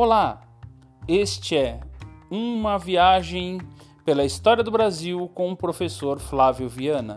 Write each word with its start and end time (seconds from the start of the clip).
Olá, 0.00 0.42
este 1.08 1.56
é 1.56 1.80
uma 2.30 2.78
viagem 2.78 3.58
pela 4.04 4.24
história 4.24 4.62
do 4.62 4.70
Brasil 4.70 5.28
com 5.34 5.50
o 5.50 5.56
professor 5.56 6.20
Flávio 6.20 6.68
Viana, 6.68 7.16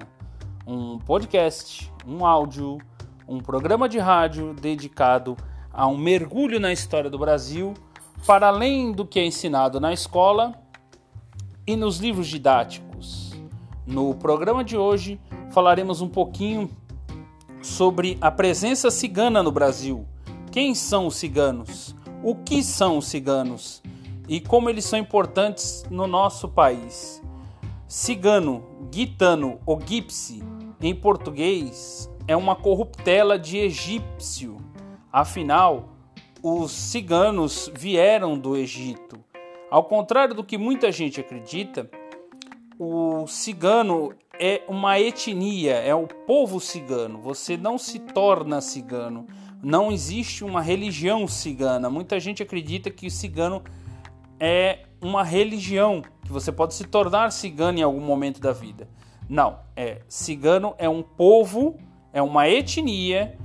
um 0.65 0.97
podcast, 0.97 1.93
um 2.07 2.25
áudio, 2.25 2.79
um 3.27 3.37
programa 3.37 3.87
de 3.87 3.99
rádio 3.99 4.55
dedicado 4.55 5.37
a 5.71 5.85
um 5.85 5.95
mergulho 5.95 6.59
na 6.59 6.73
história 6.73 7.07
do 7.07 7.19
Brasil, 7.19 7.75
para 8.25 8.47
além 8.47 8.91
do 8.91 9.05
que 9.05 9.19
é 9.19 9.25
ensinado 9.27 9.79
na 9.79 9.93
escola 9.93 10.55
e 11.67 11.75
nos 11.75 11.99
livros 11.99 12.25
didáticos. 12.25 13.31
No 13.85 14.15
programa 14.15 14.63
de 14.63 14.75
hoje 14.75 15.21
falaremos 15.51 16.01
um 16.01 16.09
pouquinho 16.09 16.67
sobre 17.61 18.17
a 18.19 18.31
presença 18.31 18.89
cigana 18.89 19.43
no 19.43 19.51
Brasil. 19.51 20.03
Quem 20.51 20.73
são 20.73 21.05
os 21.05 21.15
ciganos? 21.15 22.00
O 22.23 22.35
que 22.35 22.61
são 22.61 22.99
os 22.99 23.07
ciganos? 23.07 23.81
E 24.29 24.39
como 24.39 24.69
eles 24.69 24.85
são 24.85 24.99
importantes 24.99 25.83
no 25.89 26.05
nosso 26.05 26.47
país? 26.47 27.19
Cigano, 27.87 28.63
gitano 28.93 29.59
ou 29.65 29.81
gipsy, 29.83 30.43
em 30.79 30.93
português, 30.93 32.07
é 32.27 32.37
uma 32.37 32.55
corruptela 32.55 33.39
de 33.39 33.57
egípcio. 33.57 34.57
Afinal, 35.11 35.89
os 36.43 36.71
ciganos 36.71 37.71
vieram 37.73 38.37
do 38.37 38.55
Egito. 38.55 39.19
Ao 39.71 39.83
contrário 39.83 40.35
do 40.35 40.43
que 40.43 40.59
muita 40.59 40.91
gente 40.91 41.19
acredita, 41.19 41.89
o 42.77 43.25
cigano 43.25 44.13
é 44.39 44.63
uma 44.67 44.99
etnia, 44.99 45.73
é 45.73 45.95
o 45.95 46.07
povo 46.07 46.59
cigano. 46.59 47.19
Você 47.19 47.57
não 47.57 47.79
se 47.79 47.97
torna 47.97 48.61
cigano. 48.61 49.25
Não 49.63 49.91
existe 49.91 50.43
uma 50.43 50.61
religião 50.61 51.27
cigana. 51.27 51.89
Muita 51.89 52.19
gente 52.19 52.41
acredita 52.41 52.89
que 52.89 53.07
o 53.07 53.11
cigano 53.11 53.61
é 54.39 54.85
uma 55.01 55.23
religião, 55.23 56.01
que 56.23 56.31
você 56.31 56.51
pode 56.51 56.73
se 56.73 56.85
tornar 56.85 57.31
cigano 57.31 57.79
em 57.79 57.83
algum 57.83 58.01
momento 58.01 58.39
da 58.39 58.51
vida. 58.51 58.87
Não, 59.29 59.59
é 59.75 60.01
cigano 60.07 60.73
é 60.77 60.89
um 60.89 61.03
povo, 61.03 61.77
é 62.11 62.21
uma 62.21 62.49
etnia 62.49 63.37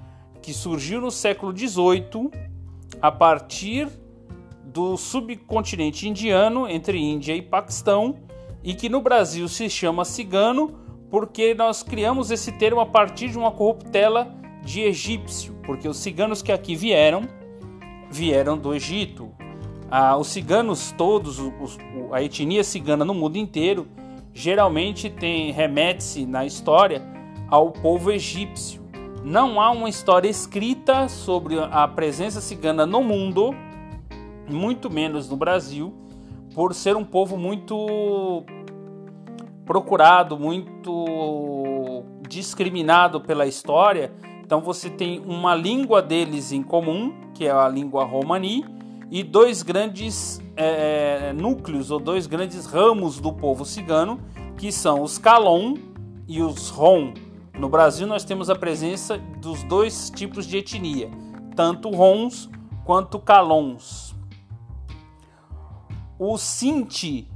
que 0.43 0.53
surgiu 0.53 1.01
no 1.01 1.11
século 1.11 1.57
XVIII 1.57 2.31
a 3.01 3.13
partir 3.13 3.89
do 4.65 4.97
subcontinente 4.97 6.09
indiano 6.09 6.69
entre 6.69 6.99
Índia 6.99 7.35
e 7.35 7.43
Paquistão 7.43 8.17
e 8.63 8.75
que 8.75 8.89
no 8.89 9.01
Brasil 9.01 9.49
se 9.49 9.71
chama 9.71 10.05
cigano 10.05 10.79
porque 11.11 11.55
nós 11.55 11.83
criamos 11.83 12.31
esse 12.31 12.53
termo 12.53 12.81
a 12.81 12.87
partir 12.87 13.31
de 13.31 13.39
uma 13.39 13.51
corruptela 13.51 14.35
de 14.63 14.83
egípcio, 14.83 15.56
porque 15.67 15.89
os 15.89 15.97
ciganos 15.97 16.41
que 16.41 16.53
aqui 16.53 16.77
vieram, 16.77 17.29
vieram 18.11 18.57
do 18.57 18.73
Egito. 18.73 19.31
Ah, 19.91 20.17
os 20.17 20.29
ciganos 20.29 20.93
todos, 20.93 21.39
os, 21.39 21.77
a 22.13 22.23
etnia 22.23 22.65
cigana 22.65 23.05
no 23.05 23.13
mundo 23.13 23.37
inteiro, 23.37 23.87
geralmente 24.33 25.11
tem 25.11 25.51
remete-se 25.51 26.25
na 26.25 26.47
história 26.47 27.03
ao 27.49 27.71
povo 27.71 28.11
egípcio. 28.13 28.87
Não 29.25 29.61
há 29.61 29.71
uma 29.71 29.89
história 29.89 30.29
escrita 30.29 31.09
sobre 31.09 31.59
a 31.59 31.89
presença 31.89 32.41
cigana 32.41 32.87
no 32.87 33.03
mundo, 33.03 33.55
muito 34.49 34.89
menos 34.89 35.29
no 35.29 35.37
Brasil, 35.37 35.93
por 36.55 36.73
ser 36.75 36.97
um 36.97 37.05
povo 37.05 37.37
muito 37.37 38.45
procurado, 39.65 40.39
muito 40.39 42.05
discriminado 42.29 43.21
pela 43.21 43.47
história. 43.47 44.13
Então 44.47 44.61
você 44.61 44.89
tem 44.89 45.19
uma 45.19 45.57
língua 45.57 46.01
deles 46.01 46.53
em 46.53 46.63
comum, 46.63 47.13
que 47.35 47.47
é 47.47 47.51
a 47.51 47.69
língua 47.69 48.05
romani, 48.05 48.65
e 49.11 49.25
dois 49.25 49.61
grandes 49.65 50.41
é, 50.55 51.33
núcleos 51.33 51.91
ou 51.91 51.99
dois 51.99 52.29
grandes 52.29 52.65
ramos 52.65 53.19
do 53.19 53.33
povo 53.33 53.65
cigano, 53.65 54.21
que 54.57 54.71
são 54.71 55.03
os 55.03 55.19
Calon 55.19 55.75
e 56.29 56.41
os 56.41 56.69
Rom. 56.69 57.13
No 57.59 57.69
Brasil 57.69 58.07
nós 58.07 58.23
temos 58.23 58.49
a 58.49 58.55
presença 58.55 59.19
dos 59.43 59.65
dois 59.65 60.11
tipos 60.11 60.47
de 60.47 60.59
etnia, 60.59 61.11
tanto 61.57 61.91
Roms 61.91 62.49
quanto 62.85 63.19
Calons. 63.19 64.15
O 66.21 66.39
Sinti 66.39 67.29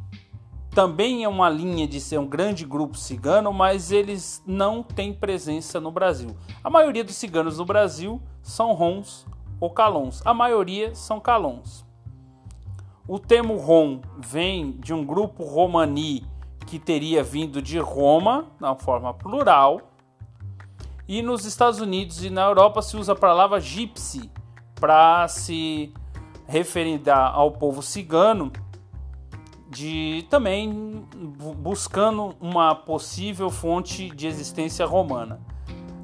também 0.70 1.24
é 1.24 1.28
uma 1.28 1.48
linha 1.48 1.86
de 1.86 2.00
ser 2.00 2.18
um 2.18 2.26
grande 2.26 2.64
grupo 2.64 2.96
cigano, 2.96 3.52
mas 3.52 3.90
eles 3.90 4.42
não 4.46 4.82
têm 4.82 5.12
presença 5.12 5.80
no 5.80 5.90
Brasil. 5.90 6.36
A 6.62 6.70
maioria 6.70 7.02
dos 7.02 7.16
ciganos 7.16 7.58
no 7.58 7.64
Brasil 7.64 8.22
são 8.42 8.72
rons 8.72 9.26
ou 9.58 9.70
calons. 9.70 10.22
A 10.24 10.32
maioria 10.32 10.94
são 10.94 11.18
calons. 11.18 11.84
O 13.06 13.18
termo 13.18 13.56
rom 13.56 14.00
vem 14.18 14.72
de 14.72 14.94
um 14.94 15.04
grupo 15.04 15.42
romani 15.42 16.24
que 16.66 16.78
teria 16.78 17.24
vindo 17.24 17.60
de 17.60 17.78
Roma, 17.78 18.46
na 18.60 18.76
forma 18.76 19.12
plural. 19.12 19.80
E 21.08 21.20
nos 21.20 21.44
Estados 21.44 21.80
Unidos 21.80 22.24
e 22.24 22.30
na 22.30 22.42
Europa 22.42 22.80
se 22.80 22.96
usa 22.96 23.12
a 23.12 23.16
palavra 23.16 23.58
gypsy 23.58 24.30
para 24.76 25.26
se 25.26 25.92
referir 26.46 27.02
ao 27.10 27.50
povo 27.50 27.82
cigano 27.82 28.52
de 29.70 30.26
também 30.28 31.06
buscando 31.58 32.34
uma 32.40 32.74
possível 32.74 33.48
fonte 33.50 34.10
de 34.10 34.26
existência 34.26 34.84
romana. 34.84 35.40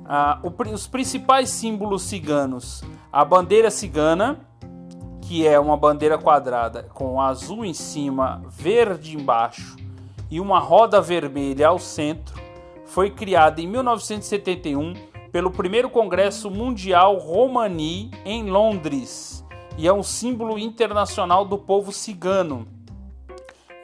Ah, 0.05 0.39
o, 0.45 0.73
os 0.73 0.87
principais 0.87 1.51
símbolos 1.51 2.03
ciganos: 2.03 2.85
a 3.13 3.25
bandeira 3.25 3.69
cigana, 3.69 4.39
que 5.21 5.45
é 5.45 5.59
uma 5.59 5.77
bandeira 5.77 6.17
quadrada 6.17 6.85
com 6.95 7.21
azul 7.21 7.65
em 7.65 7.75
cima, 7.75 8.41
verde 8.49 9.17
embaixo 9.17 9.77
e 10.31 10.41
uma 10.41 10.61
roda 10.61 11.01
vermelha 11.01 11.67
ao 11.67 11.81
centro, 11.81 12.41
foi 12.85 13.11
criada 13.11 13.61
em 13.61 13.67
1971 13.67 14.95
pelo 15.33 15.51
primeiro 15.51 15.91
Congresso 15.91 16.49
Mundial 16.51 17.19
Romani 17.19 18.13
em 18.25 18.49
Londres 18.49 19.45
e 19.77 19.89
é 19.89 19.93
um 19.93 20.03
símbolo 20.03 20.57
internacional 20.57 21.45
do 21.45 21.59
povo 21.59 21.93
cigano 21.93 22.76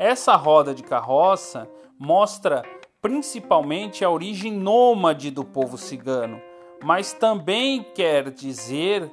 essa 0.02 0.34
roda 0.34 0.74
de 0.74 0.82
carroça 0.82 1.70
mostra 1.96 2.64
principalmente 3.00 4.04
a 4.04 4.10
origem 4.10 4.52
nômade 4.52 5.30
do 5.30 5.44
povo 5.44 5.78
cigano, 5.78 6.40
mas 6.82 7.12
também 7.12 7.84
quer 7.94 8.30
dizer 8.30 9.10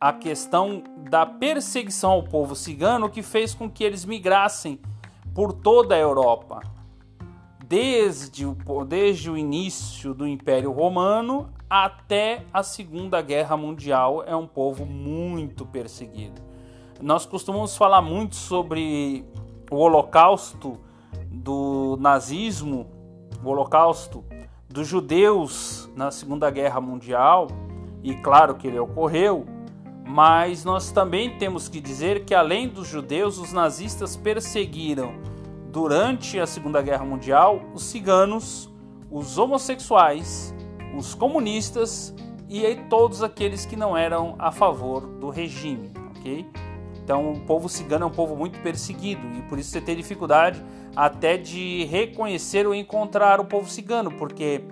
a 0.00 0.12
questão 0.12 0.84
da 1.10 1.26
perseguição 1.26 2.12
ao 2.12 2.22
povo 2.22 2.54
cigano 2.54 3.10
que 3.10 3.22
fez 3.22 3.54
com 3.54 3.68
que 3.68 3.82
eles 3.82 4.04
migrassem 4.04 4.80
por 5.34 5.52
toda 5.52 5.96
a 5.96 5.98
Europa. 5.98 6.60
Desde 7.66 8.46
o, 8.46 8.56
desde 8.86 9.30
o 9.30 9.36
início 9.36 10.14
do 10.14 10.26
Império 10.26 10.70
Romano 10.70 11.52
até 11.68 12.44
a 12.52 12.62
Segunda 12.62 13.20
Guerra 13.20 13.56
Mundial, 13.56 14.24
é 14.24 14.34
um 14.34 14.46
povo 14.46 14.86
muito 14.86 15.66
perseguido. 15.66 16.40
Nós 17.00 17.26
costumamos 17.26 17.76
falar 17.76 18.02
muito 18.02 18.36
sobre 18.36 19.24
o 19.70 19.76
holocausto 19.76 20.78
do 21.30 21.96
nazismo, 22.00 22.86
o 23.42 23.48
holocausto 23.48 24.24
dos 24.68 24.86
judeus 24.86 25.88
na 25.94 26.10
Segunda 26.10 26.50
Guerra 26.50 26.80
Mundial, 26.80 27.48
e 28.02 28.14
claro 28.14 28.54
que 28.54 28.66
ele 28.66 28.78
ocorreu, 28.78 29.46
mas 30.06 30.64
nós 30.64 30.90
também 30.90 31.38
temos 31.38 31.68
que 31.68 31.80
dizer 31.80 32.24
que 32.24 32.34
além 32.34 32.68
dos 32.68 32.88
judeus, 32.88 33.38
os 33.38 33.52
nazistas 33.52 34.16
perseguiram 34.16 35.12
durante 35.70 36.38
a 36.38 36.46
Segunda 36.46 36.82
Guerra 36.82 37.04
Mundial 37.04 37.60
os 37.74 37.84
ciganos, 37.84 38.68
os 39.10 39.38
homossexuais, 39.38 40.54
os 40.96 41.14
comunistas 41.14 42.14
e 42.48 42.64
todos 42.88 43.22
aqueles 43.22 43.64
que 43.64 43.76
não 43.76 43.96
eram 43.96 44.34
a 44.38 44.50
favor 44.50 45.06
do 45.06 45.30
regime, 45.30 45.92
ok? 46.16 46.44
Então, 47.10 47.32
o 47.32 47.40
povo 47.40 47.68
cigano 47.68 48.04
é 48.04 48.06
um 48.06 48.12
povo 48.12 48.36
muito 48.36 48.60
perseguido 48.60 49.20
e 49.36 49.42
por 49.42 49.58
isso 49.58 49.70
você 49.70 49.80
tem 49.80 49.96
dificuldade 49.96 50.62
até 50.94 51.36
de 51.36 51.84
reconhecer 51.86 52.68
ou 52.68 52.72
encontrar 52.72 53.40
o 53.40 53.44
povo 53.44 53.68
cigano, 53.68 54.12
porque 54.12 54.62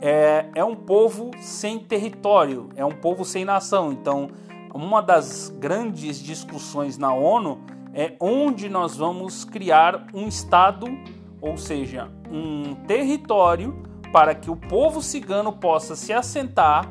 é, 0.00 0.46
é 0.54 0.64
um 0.64 0.76
povo 0.76 1.32
sem 1.40 1.80
território, 1.80 2.68
é 2.76 2.84
um 2.84 2.92
povo 2.92 3.24
sem 3.24 3.44
nação. 3.44 3.90
Então, 3.90 4.28
uma 4.72 5.02
das 5.02 5.48
grandes 5.58 6.22
discussões 6.22 6.96
na 6.96 7.12
ONU 7.12 7.58
é 7.92 8.12
onde 8.20 8.68
nós 8.68 8.96
vamos 8.96 9.44
criar 9.44 10.06
um 10.14 10.28
Estado, 10.28 10.86
ou 11.40 11.56
seja, 11.56 12.08
um 12.30 12.76
território 12.86 13.82
para 14.12 14.32
que 14.32 14.48
o 14.48 14.54
povo 14.54 15.02
cigano 15.02 15.52
possa 15.52 15.96
se 15.96 16.12
assentar 16.12 16.88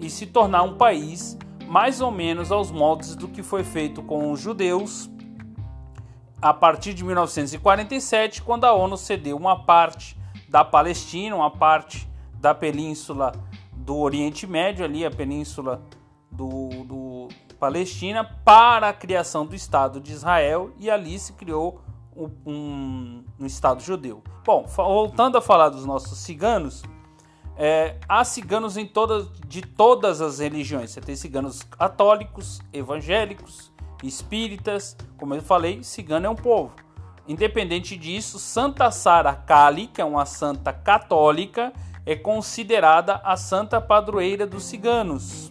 e 0.00 0.10
se 0.10 0.26
tornar 0.26 0.64
um 0.64 0.76
país 0.76 1.38
mais 1.68 2.00
ou 2.00 2.10
menos 2.10 2.52
aos 2.52 2.70
moldes 2.70 3.14
do 3.14 3.28
que 3.28 3.42
foi 3.42 3.64
feito 3.64 4.02
com 4.02 4.30
os 4.30 4.40
judeus 4.40 5.10
a 6.44 6.52
partir 6.52 6.92
de 6.92 7.02
1947, 7.02 8.42
quando 8.42 8.64
a 8.64 8.72
ONU 8.74 8.98
cedeu 8.98 9.34
uma 9.34 9.64
parte 9.64 10.14
da 10.46 10.62
Palestina, 10.62 11.34
uma 11.34 11.50
parte 11.50 12.06
da 12.34 12.54
península 12.54 13.32
do 13.72 13.96
Oriente 13.96 14.46
Médio, 14.46 14.84
ali 14.84 15.06
a 15.06 15.10
península 15.10 15.82
do, 16.30 16.68
do 16.84 17.28
Palestina 17.58 18.24
para 18.44 18.90
a 18.90 18.92
criação 18.92 19.46
do 19.46 19.54
Estado 19.54 19.98
de 19.98 20.12
Israel 20.12 20.70
e 20.78 20.90
ali 20.90 21.18
se 21.18 21.32
criou 21.32 21.80
um, 22.14 22.30
um, 22.44 23.24
um 23.40 23.46
Estado 23.46 23.82
judeu. 23.82 24.22
Bom, 24.44 24.66
voltando 24.66 25.38
a 25.38 25.40
falar 25.40 25.70
dos 25.70 25.86
nossos 25.86 26.18
ciganos, 26.18 26.82
é, 27.56 27.96
há 28.08 28.24
ciganos 28.24 28.76
em 28.76 28.90
de 29.46 29.62
todas 29.62 30.20
as 30.20 30.38
religiões. 30.38 30.90
Você 30.90 31.00
tem 31.00 31.14
ciganos 31.14 31.62
católicos, 31.62 32.60
evangélicos, 32.72 33.72
espíritas. 34.02 34.96
Como 35.16 35.34
eu 35.34 35.42
falei, 35.42 35.82
cigano 35.82 36.26
é 36.26 36.28
um 36.28 36.34
povo. 36.34 36.74
Independente 37.26 37.96
disso, 37.96 38.38
Santa 38.38 38.90
Sara 38.90 39.34
Kali, 39.34 39.86
que 39.86 40.00
é 40.00 40.04
uma 40.04 40.26
santa 40.26 40.72
católica, 40.72 41.72
é 42.04 42.14
considerada 42.14 43.20
a 43.24 43.36
santa 43.36 43.80
padroeira 43.80 44.46
dos 44.46 44.64
ciganos. 44.64 45.50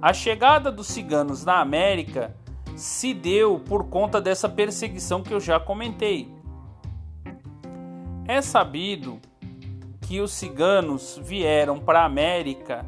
A 0.00 0.12
chegada 0.12 0.72
dos 0.72 0.88
ciganos 0.88 1.44
na 1.44 1.60
América 1.60 2.34
se 2.74 3.14
deu 3.14 3.60
por 3.60 3.84
conta 3.84 4.20
dessa 4.20 4.48
perseguição 4.48 5.22
que 5.22 5.32
eu 5.32 5.38
já 5.38 5.60
comentei. 5.60 6.34
É 8.26 8.40
sabido 8.40 9.20
que 10.12 10.20
os 10.20 10.32
ciganos 10.32 11.18
vieram 11.24 11.78
para 11.78 12.02
a 12.02 12.04
América 12.04 12.84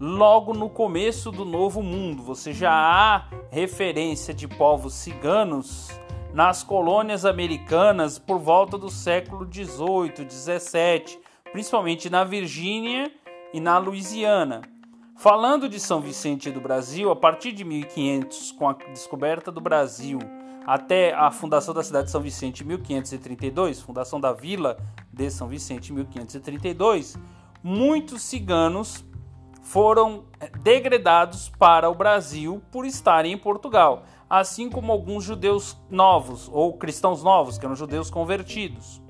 logo 0.00 0.52
no 0.52 0.68
começo 0.68 1.30
do 1.30 1.44
Novo 1.44 1.80
Mundo. 1.80 2.24
Você 2.24 2.52
já 2.52 2.72
há 2.72 3.28
referência 3.52 4.34
de 4.34 4.48
povos 4.48 4.92
ciganos 4.94 5.92
nas 6.34 6.64
colônias 6.64 7.24
americanas 7.24 8.18
por 8.18 8.40
volta 8.40 8.76
do 8.76 8.90
século 8.90 9.46
18, 9.46 10.24
17, 10.24 11.20
principalmente 11.52 12.10
na 12.10 12.24
Virgínia 12.24 13.12
e 13.54 13.60
na 13.60 13.78
Louisiana. 13.78 14.62
Falando 15.14 15.68
de 15.68 15.78
São 15.78 16.00
Vicente 16.00 16.50
do 16.50 16.60
Brasil, 16.60 17.12
a 17.12 17.14
partir 17.14 17.52
de 17.52 17.62
1500, 17.62 18.50
com 18.50 18.68
a 18.68 18.72
descoberta 18.72 19.52
do 19.52 19.60
Brasil, 19.60 20.18
até 20.66 21.14
a 21.14 21.30
fundação 21.30 21.72
da 21.72 21.82
cidade 21.84 22.06
de 22.06 22.10
São 22.10 22.20
Vicente 22.20 22.64
em 22.64 22.66
1532, 22.66 23.80
fundação 23.80 24.20
da 24.20 24.32
vila 24.32 24.76
de 25.12 25.30
São 25.30 25.46
Vicente 25.46 25.92
em 25.92 25.94
1532, 25.94 27.16
muitos 27.62 28.22
ciganos 28.22 29.04
foram 29.62 30.24
eh, 30.40 30.50
degredados 30.60 31.48
para 31.48 31.88
o 31.88 31.94
Brasil 31.94 32.60
por 32.72 32.84
estarem 32.84 33.32
em 33.32 33.38
Portugal, 33.38 34.02
assim 34.28 34.68
como 34.68 34.90
alguns 34.90 35.22
judeus 35.22 35.76
novos 35.88 36.50
ou 36.52 36.76
cristãos 36.76 37.22
novos, 37.22 37.58
que 37.58 37.64
eram 37.64 37.76
judeus 37.76 38.10
convertidos. 38.10 39.00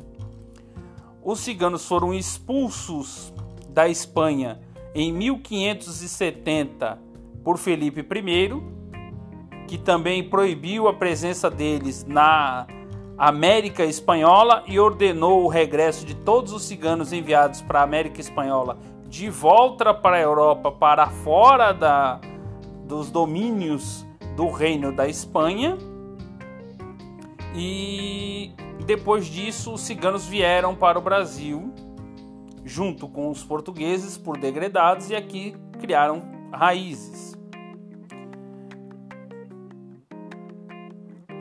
Os 1.24 1.40
ciganos 1.40 1.86
foram 1.86 2.12
expulsos 2.12 3.32
da 3.70 3.88
Espanha 3.88 4.60
em 4.94 5.10
1570 5.10 6.98
por 7.42 7.56
Felipe 7.56 8.00
I, 8.00 8.62
que 9.66 9.76
também 9.76 10.22
proibiu 10.22 10.88
a 10.88 10.94
presença 10.94 11.50
deles 11.50 12.04
na 12.06 12.66
América 13.18 13.84
Espanhola 13.84 14.62
e 14.66 14.78
ordenou 14.78 15.44
o 15.44 15.48
regresso 15.48 16.04
de 16.04 16.14
todos 16.14 16.52
os 16.52 16.62
ciganos 16.64 17.12
enviados 17.12 17.62
para 17.62 17.80
a 17.80 17.82
América 17.82 18.20
Espanhola 18.20 18.78
de 19.08 19.30
volta 19.30 19.94
para 19.94 20.16
a 20.16 20.20
Europa, 20.20 20.70
para 20.70 21.06
fora 21.08 21.72
da, 21.72 22.20
dos 22.84 23.10
domínios 23.10 24.06
do 24.36 24.50
Reino 24.50 24.92
da 24.92 25.08
Espanha. 25.08 25.78
E 27.54 28.52
depois 28.84 29.26
disso, 29.26 29.72
os 29.72 29.80
ciganos 29.80 30.26
vieram 30.26 30.74
para 30.74 30.98
o 30.98 31.02
Brasil 31.02 31.72
junto 32.64 33.08
com 33.08 33.30
os 33.30 33.44
portugueses 33.44 34.18
por 34.18 34.36
degredados 34.36 35.08
e 35.08 35.14
aqui 35.14 35.54
criaram 35.80 36.22
raízes. 36.52 37.35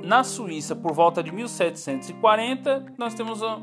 Na 0.06 0.24
Suíça, 0.24 0.75
por 0.75 0.94
volta 0.94 1.24
de 1.24 1.31
1740, 1.31 2.94
nós 2.96 3.16
temos, 3.16 3.42
a, 3.42 3.57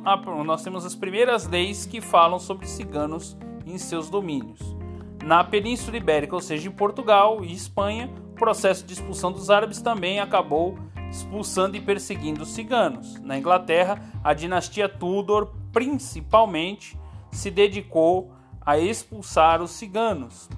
nós 0.45 0.61
temos 0.65 0.85
as 0.85 0.93
primeiras 0.93 1.47
leis 1.47 1.87
que 1.87 2.01
falam 2.01 2.41
sobre 2.41 2.67
ciganos 2.67 3.39
em 3.65 3.79
seus 3.79 4.11
domínios. 4.11 4.59
Na 5.23 5.45
Península 5.45 5.97
Ibérica, 5.97 6.35
ou 6.35 6.41
seja, 6.41 6.69
em 6.69 6.73
Portugal 6.73 7.45
e 7.45 7.53
Espanha, 7.53 8.11
o 8.33 8.35
processo 8.35 8.85
de 8.85 8.93
expulsão 8.93 9.31
dos 9.31 9.51
árabes 9.51 9.81
também 9.81 10.19
acabou 10.19 10.77
expulsando 11.09 11.77
e 11.77 11.81
perseguindo 11.81 12.43
os 12.43 12.49
ciganos. 12.49 13.21
Na 13.21 13.39
Inglaterra, 13.39 14.03
a 14.25 14.35
dinastia 14.35 14.89
Tudor, 14.89 15.53
principalmente, 15.73 16.99
se 17.31 17.53
dedicou 17.53 18.33
a 18.67 18.77
expulsar 18.77 19.63
os 19.63 19.71
ciganos. 19.71 20.51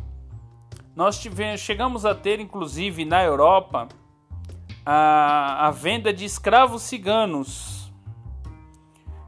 Nós 0.96 1.18
tivemos, 1.18 1.60
chegamos 1.60 2.06
a 2.06 2.14
ter, 2.14 2.40
inclusive, 2.40 3.04
na 3.04 3.22
Europa, 3.22 3.86
a, 4.84 5.68
a 5.68 5.70
venda 5.70 6.12
de 6.12 6.24
escravos 6.24 6.82
ciganos. 6.82 7.92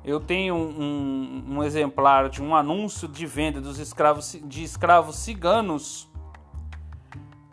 Eu 0.05 0.21
tenho 0.21 0.55
um, 0.55 0.81
um, 0.81 1.45
um, 1.57 1.65
exemplar 1.65 2.29
de 2.29 2.43
um 2.43 2.55
anúncio 2.55 3.09
de 3.09 3.27
venda 3.27 3.61
dos 3.61 3.79
escravos, 3.79 4.39
de 4.45 4.63
escravos 4.63 5.17
ciganos 5.17 6.09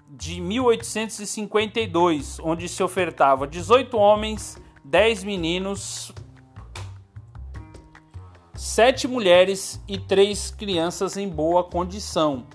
de 0.09 0.39
1852, 0.39 2.39
onde 2.39 2.69
se 2.69 2.83
ofertava 2.83 3.47
18 3.47 3.97
homens, 3.97 4.61
10 4.83 5.23
meninos 5.23 6.13
sete 8.63 9.07
mulheres 9.07 9.83
e 9.87 9.97
três 9.97 10.49
crianças 10.49 11.17
em 11.17 11.27
boa 11.27 11.63
condição. 11.63 12.45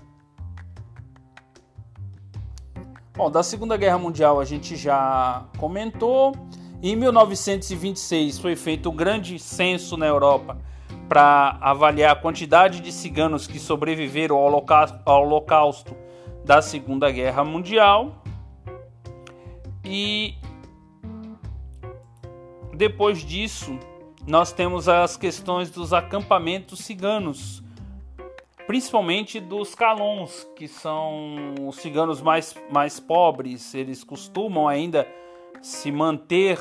Bom, 3.19 3.29
da 3.29 3.43
Segunda 3.43 3.75
Guerra 3.75 3.97
Mundial 3.97 4.39
a 4.39 4.45
gente 4.45 4.77
já 4.77 5.43
comentou. 5.57 6.33
Em 6.81 6.95
1926 6.95 8.39
foi 8.39 8.55
feito 8.55 8.89
um 8.89 8.95
grande 8.95 9.37
censo 9.37 9.97
na 9.97 10.05
Europa 10.05 10.57
para 11.09 11.57
avaliar 11.59 12.13
a 12.13 12.15
quantidade 12.15 12.79
de 12.79 12.93
ciganos 12.93 13.45
que 13.45 13.59
sobreviveram 13.59 14.37
ao 14.37 15.23
Holocausto 15.25 15.97
da 16.45 16.61
Segunda 16.61 17.11
Guerra 17.11 17.43
Mundial. 17.43 18.23
E 19.83 20.35
depois 22.73 23.19
disso, 23.19 23.77
nós 24.25 24.53
temos 24.53 24.87
as 24.87 25.17
questões 25.17 25.69
dos 25.69 25.91
acampamentos 25.91 26.79
ciganos, 26.79 27.61
principalmente 28.69 29.39
dos 29.39 29.73
calons, 29.73 30.47
que 30.55 30.67
são 30.67 31.55
os 31.67 31.77
ciganos 31.77 32.21
mais, 32.21 32.55
mais 32.69 32.99
pobres, 32.99 33.73
eles 33.73 34.03
costumam 34.03 34.67
ainda 34.67 35.07
se 35.59 35.91
manter 35.91 36.59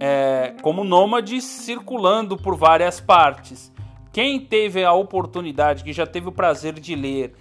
é, 0.00 0.54
como 0.62 0.82
nômades 0.82 1.44
circulando 1.44 2.38
por 2.38 2.56
várias 2.56 2.98
partes. 2.98 3.70
Quem 4.10 4.40
teve 4.40 4.82
a 4.82 4.94
oportunidade, 4.94 5.84
que 5.84 5.92
já 5.92 6.06
teve 6.06 6.28
o 6.28 6.32
prazer 6.32 6.72
de 6.72 6.94
ler 6.94 7.34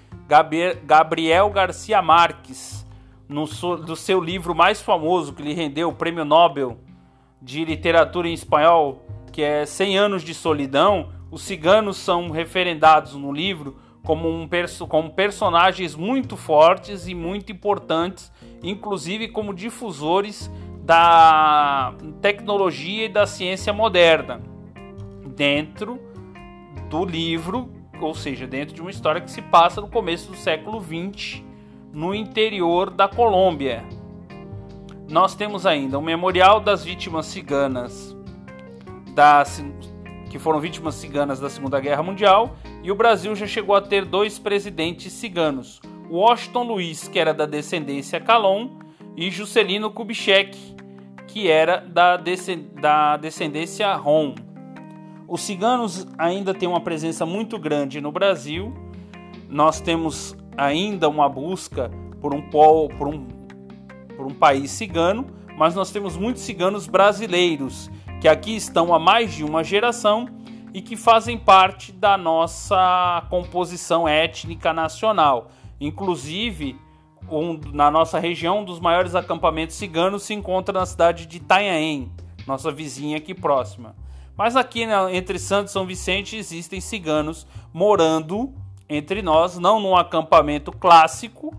Gabriel 0.84 1.50
Garcia 1.52 2.02
Marques, 2.02 2.86
no, 3.30 3.46
do 3.78 3.96
seu 3.96 4.20
livro 4.20 4.54
mais 4.54 4.82
famoso, 4.82 5.34
que 5.34 5.42
lhe 5.42 5.54
rendeu 5.54 5.88
o 5.88 5.96
prêmio 5.96 6.26
Nobel 6.26 6.78
de 7.42 7.64
literatura 7.64 8.28
em 8.28 8.34
espanhol, 8.34 9.06
que 9.32 9.42
é 9.42 9.66
100 9.66 9.98
anos 9.98 10.22
de 10.22 10.34
solidão, 10.34 11.15
os 11.36 11.42
ciganos 11.42 11.98
são 11.98 12.30
referendados 12.30 13.14
no 13.14 13.30
livro 13.30 13.76
como, 14.06 14.30
um 14.30 14.48
perso 14.48 14.88
como 14.88 15.12
personagens 15.12 15.94
muito 15.94 16.38
fortes 16.38 17.10
e 17.10 17.14
muito 17.14 17.52
importantes, 17.52 18.32
inclusive 18.64 19.28
como 19.28 19.54
difusores 19.54 20.50
da 20.82 21.94
tecnologia 22.22 23.04
e 23.04 23.10
da 23.10 23.28
ciência 23.28 23.74
moderna 23.74 24.42
dentro 25.36 26.00
do 26.90 27.04
livro, 27.04 27.70
ou 28.00 28.16
seja, 28.16 28.48
dentro 28.48 28.74
de 28.74 28.80
uma 28.80 28.90
história 28.90 29.20
que 29.20 29.30
se 29.30 29.42
passa 29.42 29.82
no 29.82 29.90
começo 29.90 30.32
do 30.32 30.38
século 30.38 30.82
XX 30.82 31.44
no 31.92 32.16
interior 32.16 32.90
da 32.90 33.10
Colômbia, 33.10 33.84
nós 35.10 35.36
temos 35.36 35.66
ainda 35.66 36.00
o 36.00 36.02
Memorial 36.02 36.62
das 36.62 36.86
Vítimas 36.86 37.26
Ciganas, 37.26 38.16
das, 39.14 39.62
que 40.36 40.40
foram 40.40 40.60
vítimas 40.60 40.96
ciganas 40.96 41.40
da 41.40 41.50
Segunda 41.50 41.80
Guerra 41.80 42.04
Mundial, 42.04 42.58
e 42.84 42.92
o 42.92 42.96
Brasil 42.96 43.34
já 43.38 43.48
chegou 43.48 43.74
a 43.74 43.80
ter 43.80 44.04
dois 44.04 44.38
presidentes 44.38 45.14
ciganos, 45.14 45.80
Washington 46.10 46.64
Luiz, 46.64 47.08
que 47.08 47.18
era 47.18 47.34
da 47.34 47.46
descendência 47.46 48.20
Calon, 48.20 48.72
e 49.16 49.32
Juscelino 49.32 49.90
Kubitschek, 49.90 50.76
que 51.26 51.50
era 51.50 51.78
da, 51.78 52.18
da 52.18 53.16
descendência 53.16 53.96
Rom. 53.96 54.36
Os 55.26 55.40
ciganos 55.40 56.06
ainda 56.18 56.54
têm 56.54 56.68
uma 56.68 56.82
presença 56.82 57.26
muito 57.26 57.58
grande 57.58 58.02
no 58.02 58.12
Brasil. 58.12 58.74
Nós 59.48 59.80
temos 59.80 60.36
ainda 60.58 61.08
uma 61.08 61.30
busca 61.30 61.90
por 62.20 62.36
um, 62.36 62.42
por 62.42 63.08
um 63.08 63.26
por 64.18 64.26
um 64.26 64.34
país 64.34 64.70
cigano, 64.72 65.28
mas 65.58 65.76
nós 65.76 65.92
temos 65.92 66.18
muitos 66.18 66.42
ciganos 66.42 66.88
brasileiros 66.88 67.90
que 68.26 68.30
aqui 68.30 68.56
estão 68.56 68.92
há 68.92 68.98
mais 68.98 69.36
de 69.36 69.44
uma 69.44 69.64
geração 69.64 70.28
e 70.74 70.82
que 70.82 70.98
fazem 70.98 71.38
parte 71.38 71.92
da 71.92 72.18
nossa 72.18 73.24
composição 73.30 74.08
étnica 74.08 74.74
nacional. 74.74 75.52
Inclusive, 75.80 76.76
um, 77.30 77.60
na 77.72 77.92
nossa 77.92 78.18
região, 78.18 78.62
um 78.62 78.66
dos 78.66 78.80
maiores 78.80 79.14
acampamentos 79.14 79.76
ciganos 79.76 80.24
se 80.24 80.34
encontra 80.34 80.80
na 80.80 80.88
cidade 80.88 81.28
de 81.28 81.38
Itanhaém, 81.38 82.12
nossa 82.48 82.72
vizinha 82.72 83.18
aqui 83.18 83.36
próxima. 83.36 83.96
Mas 84.36 84.56
aqui 84.56 84.88
né, 84.88 85.16
entre 85.16 85.38
Santos 85.38 85.70
e 85.70 85.74
São 85.74 85.86
Vicente 85.86 86.36
existem 86.36 86.82
ciganos 86.82 87.46
morando 87.72 88.56
entre 88.90 89.22
nós, 89.22 89.60
não 89.60 89.80
num 89.80 89.96
acampamento 89.96 90.72
clássico, 90.72 91.55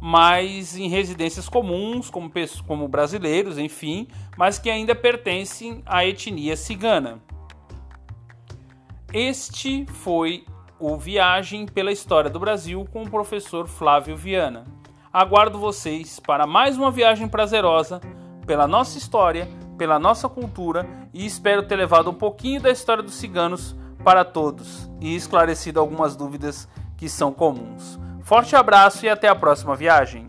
mas 0.00 0.76
em 0.76 0.88
residências 0.88 1.48
comuns, 1.48 2.10
como, 2.10 2.30
como 2.66 2.88
brasileiros, 2.88 3.58
enfim, 3.58 4.08
mas 4.36 4.58
que 4.58 4.70
ainda 4.70 4.94
pertencem 4.94 5.82
à 5.84 6.04
etnia 6.04 6.56
cigana. 6.56 7.20
Este 9.12 9.86
foi 9.86 10.44
o 10.78 10.96
Viagem 10.96 11.66
pela 11.66 11.90
História 11.90 12.30
do 12.30 12.38
Brasil 12.38 12.86
com 12.92 13.02
o 13.02 13.10
professor 13.10 13.66
Flávio 13.66 14.16
Viana. 14.16 14.64
Aguardo 15.12 15.58
vocês 15.58 16.20
para 16.20 16.46
mais 16.46 16.76
uma 16.76 16.90
viagem 16.90 17.26
prazerosa 17.26 18.00
pela 18.46 18.66
nossa 18.66 18.98
história, 18.98 19.48
pela 19.76 19.98
nossa 19.98 20.28
cultura 20.28 20.86
e 21.12 21.24
espero 21.24 21.62
ter 21.62 21.76
levado 21.76 22.10
um 22.10 22.14
pouquinho 22.14 22.60
da 22.60 22.70
história 22.70 23.02
dos 23.02 23.14
ciganos 23.14 23.74
para 24.04 24.24
todos 24.24 24.88
e 25.00 25.16
esclarecido 25.16 25.80
algumas 25.80 26.14
dúvidas 26.14 26.68
que 26.96 27.08
são 27.08 27.32
comuns. 27.32 27.98
Forte 28.28 28.54
abraço 28.54 29.06
e 29.06 29.08
até 29.08 29.26
a 29.26 29.34
próxima 29.34 29.74
viagem! 29.74 30.27